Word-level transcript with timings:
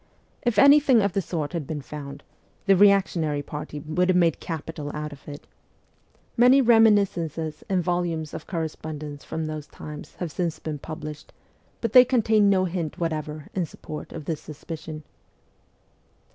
If 0.41 0.57
anything 0.57 1.03
of 1.03 1.13
the 1.13 1.21
sort 1.21 1.53
had 1.53 1.67
been 1.67 1.83
found, 1.83 2.23
the 2.65 2.75
reactionary 2.75 3.43
party 3.43 3.79
would 3.81 4.09
have 4.09 4.15
made 4.15 4.39
capital 4.39 4.89
out 4.95 5.13
of 5.13 5.27
it. 5.29 5.45
Many 6.35 6.59
reminiscences 6.59 7.63
and 7.69 7.83
volumes 7.83 8.33
of 8.33 8.47
corre 8.47 8.67
spondence 8.67 9.23
from 9.23 9.45
those 9.45 9.67
times 9.67 10.15
have 10.15 10.31
since 10.31 10.57
been 10.57 10.79
published, 10.79 11.31
but 11.81 11.93
they 11.93 12.03
contain 12.03 12.49
no 12.49 12.65
hint 12.65 12.97
whatever 12.97 13.45
in 13.53 13.67
support 13.67 14.11
of 14.11 14.25
this 14.25 14.41
suspicion. 14.41 15.03